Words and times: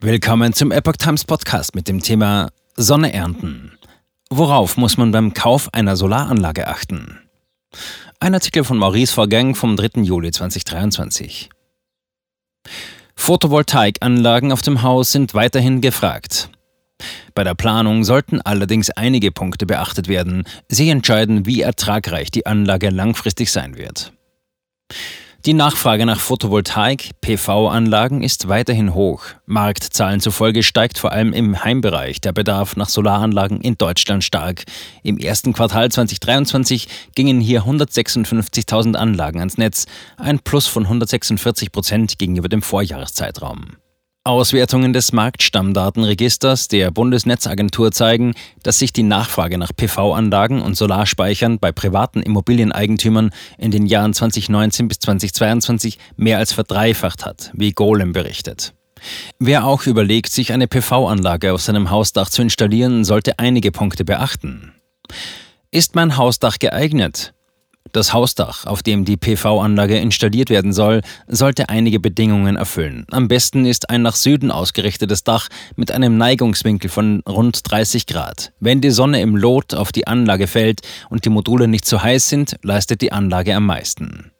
Willkommen 0.00 0.52
zum 0.52 0.70
Epoch 0.70 0.92
Times 0.92 1.24
Podcast 1.24 1.74
mit 1.74 1.88
dem 1.88 2.00
Thema 2.00 2.50
Sonne 2.76 3.12
ernten. 3.12 3.76
Worauf 4.30 4.76
muss 4.76 4.96
man 4.96 5.10
beim 5.10 5.34
Kauf 5.34 5.74
einer 5.74 5.96
Solaranlage 5.96 6.68
achten? 6.68 7.18
Ein 8.20 8.32
Artikel 8.32 8.62
von 8.62 8.78
Maurice 8.78 9.12
Vorgang 9.12 9.56
vom 9.56 9.74
3. 9.74 10.02
Juli 10.02 10.30
2023. 10.30 11.50
Photovoltaikanlagen 13.16 14.52
auf 14.52 14.62
dem 14.62 14.82
Haus 14.82 15.10
sind 15.10 15.34
weiterhin 15.34 15.80
gefragt. 15.80 16.48
Bei 17.34 17.42
der 17.42 17.56
Planung 17.56 18.04
sollten 18.04 18.40
allerdings 18.40 18.90
einige 18.90 19.32
Punkte 19.32 19.66
beachtet 19.66 20.06
werden. 20.06 20.44
Sie 20.68 20.90
entscheiden, 20.90 21.44
wie 21.44 21.62
ertragreich 21.62 22.30
die 22.30 22.46
Anlage 22.46 22.90
langfristig 22.90 23.50
sein 23.50 23.76
wird. 23.76 24.12
Die 25.46 25.54
Nachfrage 25.54 26.04
nach 26.04 26.18
Photovoltaik, 26.18 27.12
PV-Anlagen 27.20 28.24
ist 28.24 28.48
weiterhin 28.48 28.92
hoch. 28.92 29.22
Marktzahlen 29.46 30.20
zufolge 30.20 30.64
steigt 30.64 30.98
vor 30.98 31.12
allem 31.12 31.32
im 31.32 31.62
Heimbereich 31.62 32.20
der 32.20 32.32
Bedarf 32.32 32.74
nach 32.74 32.88
Solaranlagen 32.88 33.60
in 33.60 33.78
Deutschland 33.78 34.24
stark. 34.24 34.64
Im 35.04 35.16
ersten 35.16 35.52
Quartal 35.52 35.92
2023 35.92 36.88
gingen 37.14 37.40
hier 37.40 37.62
156.000 37.62 38.96
Anlagen 38.96 39.38
ans 39.38 39.58
Netz, 39.58 39.86
ein 40.16 40.40
Plus 40.40 40.66
von 40.66 40.82
146 40.82 41.70
Prozent 41.70 42.18
gegenüber 42.18 42.48
dem 42.48 42.60
Vorjahreszeitraum. 42.60 43.76
Auswertungen 44.28 44.92
des 44.92 45.12
Marktstammdatenregisters 45.12 46.68
der 46.68 46.90
Bundesnetzagentur 46.90 47.92
zeigen, 47.92 48.34
dass 48.62 48.78
sich 48.78 48.92
die 48.92 49.02
Nachfrage 49.02 49.56
nach 49.56 49.72
PV-Anlagen 49.74 50.60
und 50.60 50.76
Solarspeichern 50.76 51.58
bei 51.58 51.72
privaten 51.72 52.20
Immobilieneigentümern 52.20 53.30
in 53.56 53.70
den 53.70 53.86
Jahren 53.86 54.12
2019 54.12 54.86
bis 54.86 54.98
2022 54.98 55.98
mehr 56.16 56.36
als 56.36 56.52
verdreifacht 56.52 57.24
hat, 57.24 57.50
wie 57.54 57.72
Golem 57.72 58.12
berichtet. 58.12 58.74
Wer 59.38 59.64
auch 59.64 59.86
überlegt, 59.86 60.30
sich 60.30 60.52
eine 60.52 60.66
PV-Anlage 60.66 61.54
auf 61.54 61.62
seinem 61.62 61.90
Hausdach 61.90 62.28
zu 62.28 62.42
installieren, 62.42 63.04
sollte 63.04 63.38
einige 63.38 63.72
Punkte 63.72 64.04
beachten. 64.04 64.74
Ist 65.70 65.94
mein 65.94 66.18
Hausdach 66.18 66.58
geeignet? 66.58 67.32
Das 67.92 68.12
Hausdach, 68.12 68.66
auf 68.66 68.82
dem 68.82 69.04
die 69.04 69.16
PV-Anlage 69.16 69.98
installiert 69.98 70.50
werden 70.50 70.72
soll, 70.72 71.00
sollte 71.26 71.68
einige 71.68 72.00
Bedingungen 72.00 72.56
erfüllen. 72.56 73.06
Am 73.10 73.28
besten 73.28 73.66
ist 73.66 73.90
ein 73.90 74.02
nach 74.02 74.16
Süden 74.16 74.50
ausgerichtetes 74.50 75.24
Dach 75.24 75.48
mit 75.76 75.90
einem 75.90 76.16
Neigungswinkel 76.18 76.90
von 76.90 77.22
rund 77.28 77.60
30 77.70 78.06
Grad. 78.06 78.52
Wenn 78.60 78.80
die 78.80 78.90
Sonne 78.90 79.20
im 79.20 79.36
Lot 79.36 79.74
auf 79.74 79.92
die 79.92 80.06
Anlage 80.06 80.46
fällt 80.46 80.82
und 81.08 81.24
die 81.24 81.30
Module 81.30 81.68
nicht 81.68 81.86
zu 81.86 82.02
heiß 82.02 82.28
sind, 82.28 82.56
leistet 82.62 83.00
die 83.00 83.12
Anlage 83.12 83.54
am 83.54 83.66
meisten. 83.66 84.32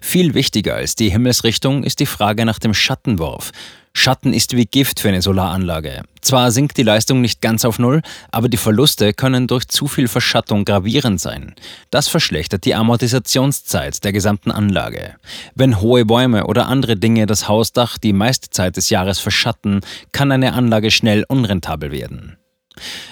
Viel 0.00 0.34
wichtiger 0.34 0.74
als 0.74 0.94
die 0.94 1.10
Himmelsrichtung 1.10 1.84
ist 1.84 2.00
die 2.00 2.06
Frage 2.06 2.44
nach 2.44 2.58
dem 2.58 2.74
Schattenwurf. 2.74 3.52
Schatten 3.94 4.32
ist 4.32 4.56
wie 4.56 4.64
Gift 4.64 5.00
für 5.00 5.08
eine 5.08 5.20
Solaranlage. 5.20 6.02
Zwar 6.22 6.50
sinkt 6.50 6.78
die 6.78 6.82
Leistung 6.82 7.20
nicht 7.20 7.40
ganz 7.42 7.64
auf 7.64 7.78
Null, 7.78 8.00
aber 8.30 8.48
die 8.48 8.56
Verluste 8.56 9.12
können 9.12 9.46
durch 9.46 9.68
zu 9.68 9.86
viel 9.86 10.08
Verschattung 10.08 10.64
gravierend 10.64 11.20
sein. 11.20 11.54
Das 11.90 12.08
verschlechtert 12.08 12.64
die 12.64 12.74
Amortisationszeit 12.74 14.02
der 14.02 14.12
gesamten 14.12 14.50
Anlage. 14.50 15.16
Wenn 15.54 15.80
hohe 15.80 16.06
Bäume 16.06 16.46
oder 16.46 16.68
andere 16.68 16.96
Dinge 16.96 17.26
das 17.26 17.48
Hausdach 17.48 17.98
die 17.98 18.14
meiste 18.14 18.48
Zeit 18.50 18.76
des 18.76 18.88
Jahres 18.88 19.18
verschatten, 19.18 19.80
kann 20.12 20.32
eine 20.32 20.54
Anlage 20.54 20.90
schnell 20.90 21.24
unrentabel 21.28 21.92
werden. 21.92 22.38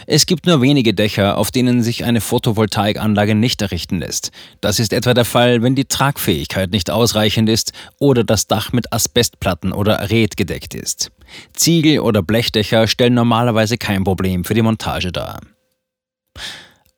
Es 0.06 0.27
gibt 0.27 0.47
nur 0.47 0.62
wenige 0.62 0.94
Dächer, 0.94 1.39
auf 1.39 1.50
denen 1.50 1.83
sich 1.83 2.05
eine 2.05 2.20
Photovoltaikanlage 2.20 3.34
nicht 3.34 3.62
errichten 3.62 3.98
lässt. 3.98 4.33
Das 4.61 4.78
ist 4.78 4.92
etwa 4.92 5.14
der 5.14 5.25
Fall, 5.25 5.62
wenn 5.62 5.75
die 5.75 5.84
Tragfähigkeit 5.84 6.70
nicht 6.70 6.91
ausreichend 6.91 7.48
ist 7.48 7.72
oder 7.98 8.25
das 8.25 8.47
Dach 8.47 8.72
mit 8.72 8.92
Asbestplatten 8.92 9.72
oder 9.72 10.11
Red 10.11 10.36
gedeckt 10.36 10.75
ist. 10.75 11.12
Ziegel- 11.52 12.00
oder 12.00 12.22
Blechdächer 12.22 12.86
stellen 12.86 13.14
normalerweise 13.14 13.78
kein 13.78 14.05
Problem 14.05 14.44
für 14.44 14.55
die 14.55 14.62
Montage 14.62 15.12
dar. 15.12 15.41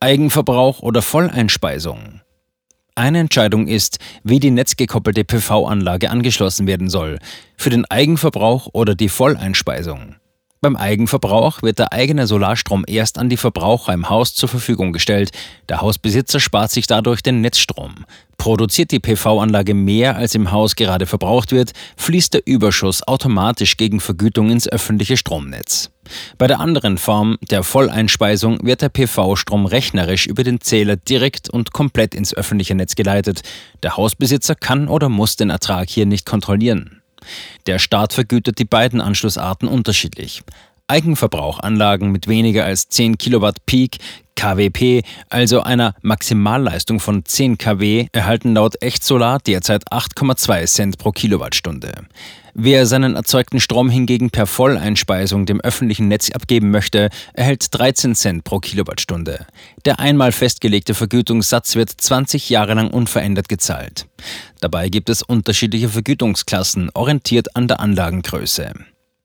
Eigenverbrauch 0.00 0.80
oder 0.80 1.02
Volleinspeisung. 1.02 2.20
Eine 2.94 3.20
Entscheidung 3.20 3.68
ist, 3.68 3.98
wie 4.22 4.38
die 4.38 4.50
netzgekoppelte 4.50 5.24
PV-Anlage 5.24 6.10
angeschlossen 6.10 6.66
werden 6.66 6.90
soll, 6.90 7.18
für 7.56 7.70
den 7.70 7.86
Eigenverbrauch 7.86 8.68
oder 8.72 8.94
die 8.94 9.08
Volleinspeisung. 9.08 10.16
Beim 10.64 10.76
Eigenverbrauch 10.76 11.62
wird 11.62 11.80
der 11.80 11.92
eigene 11.92 12.28
Solarstrom 12.28 12.84
erst 12.86 13.18
an 13.18 13.28
die 13.28 13.36
Verbraucher 13.36 13.92
im 13.92 14.08
Haus 14.08 14.32
zur 14.32 14.48
Verfügung 14.48 14.92
gestellt. 14.92 15.32
Der 15.68 15.80
Hausbesitzer 15.80 16.38
spart 16.38 16.70
sich 16.70 16.86
dadurch 16.86 17.20
den 17.20 17.40
Netzstrom. 17.40 18.06
Produziert 18.38 18.92
die 18.92 19.00
PV-Anlage 19.00 19.74
mehr, 19.74 20.14
als 20.14 20.36
im 20.36 20.52
Haus 20.52 20.76
gerade 20.76 21.06
verbraucht 21.06 21.50
wird, 21.50 21.72
fließt 21.96 22.34
der 22.34 22.46
Überschuss 22.46 23.02
automatisch 23.02 23.76
gegen 23.76 23.98
Vergütung 23.98 24.50
ins 24.50 24.68
öffentliche 24.68 25.16
Stromnetz. 25.16 25.90
Bei 26.38 26.46
der 26.46 26.60
anderen 26.60 26.96
Form, 26.96 27.38
der 27.50 27.64
Volleinspeisung, 27.64 28.64
wird 28.64 28.82
der 28.82 28.88
PV-Strom 28.88 29.66
rechnerisch 29.66 30.28
über 30.28 30.44
den 30.44 30.60
Zähler 30.60 30.94
direkt 30.94 31.50
und 31.50 31.72
komplett 31.72 32.14
ins 32.14 32.32
öffentliche 32.34 32.76
Netz 32.76 32.94
geleitet. 32.94 33.42
Der 33.82 33.96
Hausbesitzer 33.96 34.54
kann 34.54 34.86
oder 34.86 35.08
muss 35.08 35.34
den 35.34 35.50
Ertrag 35.50 35.90
hier 35.90 36.06
nicht 36.06 36.24
kontrollieren. 36.24 37.01
Der 37.66 37.78
Staat 37.78 38.12
vergütet 38.12 38.58
die 38.58 38.64
beiden 38.64 39.00
Anschlussarten 39.00 39.68
unterschiedlich. 39.68 40.42
Eigenverbrauchanlagen 40.86 42.10
mit 42.10 42.28
weniger 42.28 42.64
als 42.64 42.88
10 42.88 43.16
Kilowatt 43.18 43.64
Peak 43.66 43.98
KWP, 44.36 45.02
also 45.28 45.60
einer 45.60 45.94
Maximalleistung 46.02 47.00
von 47.00 47.24
10 47.24 47.58
kW, 47.58 48.06
erhalten 48.12 48.54
laut 48.54 48.80
Echtsolar 48.82 49.38
derzeit 49.38 49.90
8,2 49.90 50.66
Cent 50.66 50.98
pro 50.98 51.12
Kilowattstunde. 51.12 51.92
Wer 52.54 52.84
seinen 52.84 53.16
erzeugten 53.16 53.60
Strom 53.60 53.88
hingegen 53.88 54.28
per 54.28 54.46
Volleinspeisung 54.46 55.46
dem 55.46 55.60
öffentlichen 55.62 56.08
Netz 56.08 56.30
abgeben 56.30 56.70
möchte, 56.70 57.08
erhält 57.32 57.66
13 57.70 58.14
Cent 58.14 58.44
pro 58.44 58.58
Kilowattstunde. 58.58 59.46
Der 59.86 60.00
einmal 60.00 60.32
festgelegte 60.32 60.92
Vergütungssatz 60.92 61.76
wird 61.76 61.90
20 61.90 62.50
Jahre 62.50 62.74
lang 62.74 62.90
unverändert 62.90 63.48
gezahlt. 63.48 64.06
Dabei 64.60 64.90
gibt 64.90 65.08
es 65.08 65.22
unterschiedliche 65.22 65.88
Vergütungsklassen, 65.88 66.90
orientiert 66.92 67.56
an 67.56 67.68
der 67.68 67.80
Anlagengröße. 67.80 68.74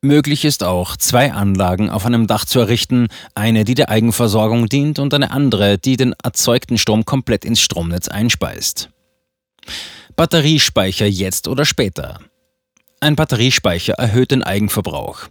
Möglich 0.04 0.46
ist 0.46 0.64
auch, 0.64 0.96
zwei 0.96 1.34
Anlagen 1.34 1.90
auf 1.90 2.06
einem 2.06 2.28
Dach 2.28 2.46
zu 2.46 2.60
errichten, 2.60 3.08
eine, 3.34 3.64
die 3.64 3.74
der 3.74 3.90
Eigenversorgung 3.90 4.70
dient 4.70 5.00
und 5.00 5.12
eine 5.12 5.32
andere, 5.32 5.80
die 5.80 5.98
den 5.98 6.14
erzeugten 6.24 6.78
Strom 6.78 7.04
komplett 7.04 7.44
ins 7.44 7.60
Stromnetz 7.62 8.08
einspeist. 8.08 8.90
Batteriespeicher 10.16 11.08
jetzt 11.08 11.48
oder 11.48 11.66
später. 11.66 12.20
Ein 13.00 13.16
Batteriespeicher 13.16 13.94
erhöht 13.94 14.30
den 14.30 14.44
Eigenverbrauch. 14.44 15.30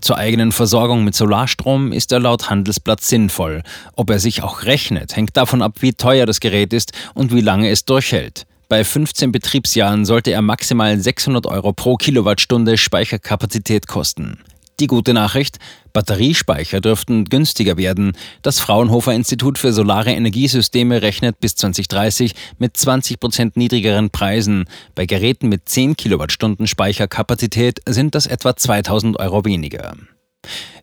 Zur 0.00 0.16
eigenen 0.16 0.52
Versorgung 0.52 1.04
mit 1.04 1.14
Solarstrom 1.14 1.92
ist 1.92 2.10
er 2.10 2.20
laut 2.20 2.48
Handelsblatt 2.48 3.02
sinnvoll. 3.02 3.62
Ob 3.94 4.08
er 4.08 4.18
sich 4.18 4.42
auch 4.42 4.62
rechnet, 4.62 5.14
hängt 5.16 5.36
davon 5.36 5.60
ab, 5.60 5.76
wie 5.80 5.92
teuer 5.92 6.24
das 6.24 6.40
Gerät 6.40 6.72
ist 6.72 6.92
und 7.14 7.34
wie 7.34 7.40
lange 7.42 7.68
es 7.68 7.84
durchhält. 7.84 8.46
Bei 8.68 8.82
15 8.82 9.30
Betriebsjahren 9.30 10.04
sollte 10.04 10.32
er 10.32 10.42
maximal 10.42 10.98
600 10.98 11.46
Euro 11.46 11.72
pro 11.72 11.94
Kilowattstunde 11.94 12.76
Speicherkapazität 12.76 13.86
kosten. 13.86 14.38
Die 14.80 14.88
gute 14.88 15.14
Nachricht, 15.14 15.58
Batteriespeicher 15.92 16.80
dürften 16.80 17.26
günstiger 17.26 17.76
werden. 17.76 18.12
Das 18.42 18.58
Fraunhofer 18.58 19.14
Institut 19.14 19.56
für 19.56 19.72
Solare 19.72 20.10
Energiesysteme 20.10 21.00
rechnet 21.00 21.38
bis 21.38 21.54
2030 21.54 22.34
mit 22.58 22.76
20 22.76 23.20
Prozent 23.20 23.56
niedrigeren 23.56 24.10
Preisen. 24.10 24.64
Bei 24.96 25.06
Geräten 25.06 25.48
mit 25.48 25.68
10 25.68 25.96
Kilowattstunden 25.96 26.66
Speicherkapazität 26.66 27.80
sind 27.88 28.16
das 28.16 28.26
etwa 28.26 28.56
2000 28.56 29.20
Euro 29.20 29.44
weniger. 29.44 29.94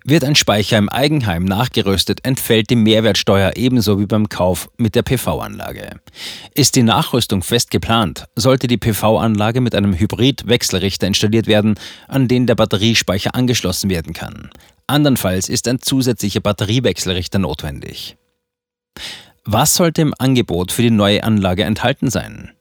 Wird 0.06 0.24
ein 0.24 0.36
Speicher 0.36 0.78
im 0.78 0.90
Eigenheim 0.90 1.46
nachgerüstet, 1.46 2.26
entfällt 2.26 2.70
die 2.70 2.76
Mehrwertsteuer 2.76 3.54
ebenso 3.56 4.00
wie 4.00 4.06
beim 4.06 4.28
Kauf 4.30 4.70
mit 4.78 4.96
der 4.96 5.04
PV-Anlage. 5.04 6.00
Ist 6.54 6.76
die 6.76 6.84
Nachrüstung 6.84 7.42
fest 7.42 7.72
geplant, 7.72 8.26
sollte 8.36 8.68
die 8.68 8.78
PV-Anlage 8.78 9.62
mit 9.62 9.76
einem 9.76 9.94
Hybrid-Wechselrichter 9.94 11.08
installiert 11.08 11.48
werden, 11.48 11.76
an 12.08 12.28
den 12.28 12.48
der 12.48 12.56
Batteriespeicher 12.56 13.34
angeschlossen 13.36 13.90
werden 13.90 14.14
kann. 14.14 14.50
Andernfalls 14.88 15.48
ist 15.48 15.68
ein 15.68 15.82
zusätzlicher 15.82 16.42
Batteriewechselrichter 16.42 17.40
notwendig. 17.40 18.18
Was 19.46 19.76
sollte 19.76 20.02
im 20.02 20.14
Angebot 20.18 20.72
für 20.72 20.82
die 20.82 20.92
neue 20.92 21.24
Anlage 21.24 21.64
enthalten 21.64 22.10
sein? 22.10 22.52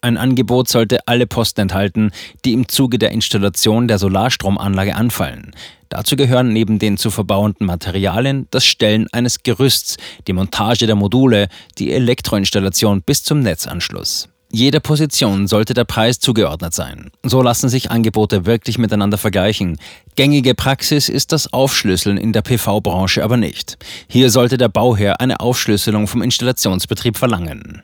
Ein 0.00 0.18
Angebot 0.18 0.68
sollte 0.68 1.06
alle 1.08 1.26
Posten 1.26 1.62
enthalten, 1.62 2.12
die 2.44 2.52
im 2.52 2.68
Zuge 2.68 2.98
der 2.98 3.10
Installation 3.10 3.88
der 3.88 3.98
Solarstromanlage 3.98 4.94
anfallen. 4.94 5.52
Dazu 5.88 6.16
gehören 6.16 6.52
neben 6.52 6.78
den 6.78 6.96
zu 6.96 7.10
verbauenden 7.10 7.66
Materialien 7.66 8.46
das 8.50 8.64
Stellen 8.64 9.06
eines 9.12 9.42
Gerüsts, 9.42 9.96
die 10.26 10.32
Montage 10.32 10.86
der 10.86 10.96
Module, 10.96 11.48
die 11.78 11.92
Elektroinstallation 11.92 13.02
bis 13.02 13.22
zum 13.22 13.40
Netzanschluss. 13.40 14.28
Jeder 14.52 14.80
Position 14.80 15.48
sollte 15.48 15.74
der 15.74 15.84
Preis 15.84 16.20
zugeordnet 16.20 16.72
sein. 16.72 17.10
So 17.24 17.42
lassen 17.42 17.68
sich 17.68 17.90
Angebote 17.90 18.46
wirklich 18.46 18.78
miteinander 18.78 19.18
vergleichen. 19.18 19.76
Gängige 20.14 20.54
Praxis 20.54 21.08
ist 21.08 21.32
das 21.32 21.52
Aufschlüsseln 21.52 22.16
in 22.16 22.32
der 22.32 22.42
PV-Branche 22.42 23.24
aber 23.24 23.36
nicht. 23.36 23.76
Hier 24.08 24.30
sollte 24.30 24.56
der 24.56 24.68
Bauherr 24.68 25.20
eine 25.20 25.40
Aufschlüsselung 25.40 26.06
vom 26.06 26.22
Installationsbetrieb 26.22 27.16
verlangen. 27.16 27.82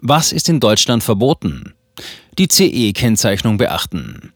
Was 0.00 0.32
ist 0.32 0.48
in 0.48 0.60
Deutschland 0.60 1.02
verboten? 1.02 1.74
Die 2.36 2.48
CE-Kennzeichnung 2.48 3.56
beachten. 3.56 4.32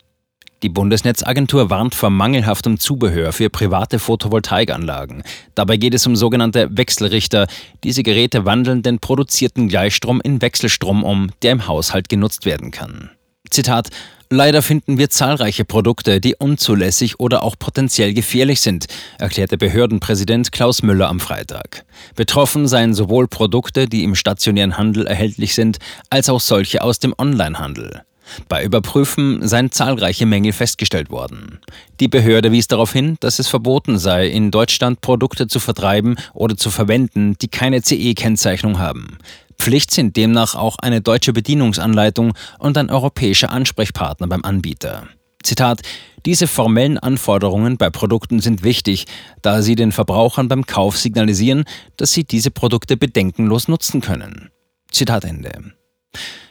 Die 0.65 0.69
Bundesnetzagentur 0.69 1.71
warnt 1.71 1.95
vor 1.95 2.11
mangelhaftem 2.11 2.81
Zubehör 2.81 3.33
für 3.33 3.49
private 3.49 4.01
Photovoltaikanlagen. 4.01 5.23
Dabei 5.55 5.77
geht 5.77 5.95
es 5.95 6.05
um 6.05 6.17
sogenannte 6.17 6.69
Wechselrichter. 6.77 7.47
Diese 7.85 8.03
Geräte 8.03 8.45
wandeln 8.45 8.83
den 8.83 8.99
produzierten 8.99 9.69
Gleichstrom 9.69 10.21
in 10.21 10.43
Wechselstrom 10.43 11.05
um, 11.05 11.31
der 11.43 11.53
im 11.53 11.69
Haushalt 11.69 12.09
genutzt 12.09 12.45
werden 12.45 12.73
kann. 12.73 13.11
Zitat 13.51 13.91
Leider 14.31 14.61
finden 14.61 14.99
wir 14.99 15.09
zahlreiche 15.09 15.65
Produkte, 15.65 16.21
die 16.21 16.35
unzulässig 16.35 17.19
oder 17.19 17.43
auch 17.43 17.57
potenziell 17.59 18.13
gefährlich 18.13 18.61
sind, 18.61 18.87
erklärte 19.19 19.57
Behördenpräsident 19.57 20.53
Klaus 20.53 20.83
Müller 20.83 21.09
am 21.09 21.19
Freitag. 21.19 21.87
Betroffen 22.15 22.69
seien 22.69 22.93
sowohl 22.93 23.27
Produkte, 23.27 23.87
die 23.87 24.05
im 24.05 24.15
stationären 24.15 24.77
Handel 24.77 25.07
erhältlich 25.07 25.55
sind, 25.55 25.79
als 26.11 26.29
auch 26.29 26.41
solche 26.41 26.83
aus 26.83 26.99
dem 26.99 27.15
Onlinehandel. 27.17 28.03
Bei 28.49 28.65
Überprüfen 28.65 29.47
seien 29.47 29.71
zahlreiche 29.71 30.27
Mängel 30.27 30.53
festgestellt 30.53 31.11
worden. 31.11 31.61
Die 32.01 32.09
Behörde 32.09 32.53
wies 32.53 32.69
darauf 32.69 32.93
hin, 32.93 33.17
dass 33.21 33.39
es 33.39 33.49
verboten 33.49 33.99
sei, 33.99 34.29
in 34.29 34.51
Deutschland 34.51 35.01
Produkte 35.01 35.47
zu 35.47 35.61
vertreiben 35.61 36.17
oder 36.35 36.57
zu 36.57 36.71
verwenden, 36.71 37.37
die 37.41 37.49
keine 37.49 37.83
CE-Kennzeichnung 37.83 38.79
haben. 38.79 39.19
Pflicht 39.59 39.91
sind 39.91 40.17
demnach 40.17 40.55
auch 40.55 40.77
eine 40.79 41.01
deutsche 41.01 41.33
Bedienungsanleitung 41.33 42.35
und 42.59 42.79
ein 42.79 42.91
europäischer 42.91 43.51
Ansprechpartner 43.51 44.29
beim 44.29 44.45
Anbieter. 44.45 45.09
Zitat 45.43 45.83
Diese 46.27 46.47
formellen 46.47 46.99
Anforderungen 46.99 47.77
bei 47.77 47.91
Produkten 47.91 48.41
sind 48.41 48.63
wichtig, 48.63 49.07
da 49.43 49.63
sie 49.63 49.75
den 49.75 49.93
Verbrauchern 49.93 50.49
beim 50.49 50.67
Kauf 50.67 50.97
signalisieren, 50.99 51.65
dass 51.97 52.13
sie 52.13 52.25
diese 52.25 52.51
Produkte 52.51 52.97
bedenkenlos 52.97 53.69
nutzen 53.69 54.01
können. 54.01 54.51
Zitat 54.91 55.25
Ende. 55.25 55.78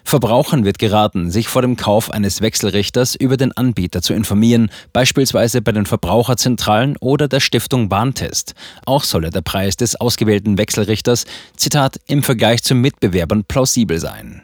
Verbrauchern 0.07 0.63
wird 0.63 0.79
geraten, 0.79 1.31
sich 1.31 1.49
vor 1.49 1.61
dem 1.61 1.75
Kauf 1.75 2.11
eines 2.11 2.39
Wechselrichters 2.39 3.15
über 3.15 3.35
den 3.35 3.51
Anbieter 3.51 4.01
zu 4.01 4.13
informieren, 4.13 4.71
beispielsweise 4.93 5.61
bei 5.61 5.73
den 5.73 5.85
Verbraucherzentralen 5.85 6.95
oder 7.01 7.27
der 7.27 7.41
Stiftung 7.41 7.89
Bahntest. 7.89 8.53
Auch 8.85 9.03
solle 9.03 9.31
der 9.31 9.41
Preis 9.41 9.75
des 9.75 9.99
ausgewählten 9.99 10.57
Wechselrichters, 10.57 11.25
Zitat, 11.57 11.99
im 12.07 12.23
Vergleich 12.23 12.63
zu 12.63 12.73
Mitbewerbern 12.73 13.43
plausibel 13.43 13.99
sein. 13.99 14.43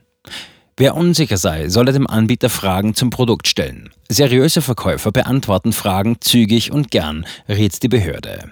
Wer 0.76 0.96
unsicher 0.96 1.38
sei, 1.38 1.70
solle 1.70 1.94
dem 1.94 2.08
Anbieter 2.08 2.50
Fragen 2.50 2.94
zum 2.94 3.10
Produkt 3.10 3.48
stellen. 3.48 3.90
Seriöse 4.10 4.62
Verkäufer 4.62 5.14
beantworten 5.14 5.72
Fragen 5.72 6.18
zügig 6.20 6.74
und 6.74 6.92
gern, 6.92 7.26
rät 7.48 7.82
die 7.84 7.88
Behörde. 7.88 8.52